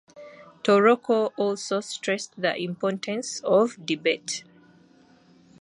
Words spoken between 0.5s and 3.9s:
Tokoro also stressed the importance of